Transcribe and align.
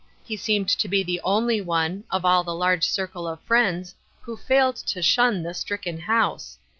He 0.23 0.35
seemed 0.35 0.67
to 0.69 0.87
be 0.87 1.03
the 1.03 1.21
only 1.23 1.61
one, 1.61 2.05
of 2.09 2.25
all 2.25 2.43
the 2.43 2.55
large 2.55 2.85
circle 2.89 3.27
of 3.27 3.39
fi 3.43 3.53
iends, 3.57 3.93
who 4.21 4.35
failed 4.35 4.77
to 4.77 4.99
shun 5.03 5.43
the 5.43 5.53
stricken 5.53 5.99
house. 5.99 6.57